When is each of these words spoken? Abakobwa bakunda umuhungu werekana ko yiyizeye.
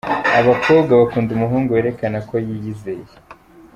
Abakobwa 0.39 0.91
bakunda 1.01 1.29
umuhungu 1.33 1.69
werekana 1.75 2.19
ko 2.29 2.35
yiyizeye. 2.47 3.07